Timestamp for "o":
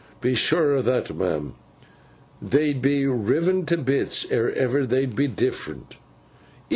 0.77-0.81